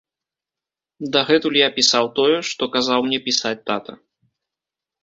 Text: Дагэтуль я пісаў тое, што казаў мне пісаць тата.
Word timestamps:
Дагэтуль 1.17 1.59
я 1.59 1.69
пісаў 1.77 2.11
тое, 2.21 2.35
што 2.53 2.63
казаў 2.79 2.99
мне 3.11 3.17
пісаць 3.29 3.57
тата. 3.71 3.93